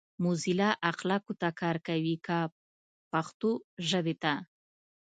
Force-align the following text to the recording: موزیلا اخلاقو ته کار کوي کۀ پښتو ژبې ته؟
موزیلا 0.23 0.69
اخلاقو 0.91 1.33
ته 1.41 1.49
کار 1.59 1.77
کوي 1.87 2.15
کۀ 2.25 2.39
پښتو 3.11 3.51
ژبې 3.89 4.15
ته؟ 4.23 4.33